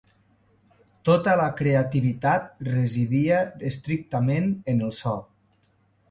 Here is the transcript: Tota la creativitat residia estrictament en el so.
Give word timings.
Tota 1.09 1.33
la 1.41 1.49
creativitat 1.59 2.47
residia 2.69 3.41
estrictament 3.71 4.49
en 4.73 4.81
el 4.89 4.95
so. 5.01 5.13